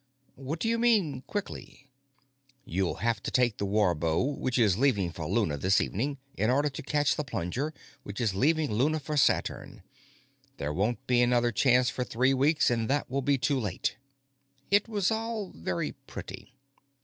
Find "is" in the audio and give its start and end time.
4.57-4.75, 8.19-8.33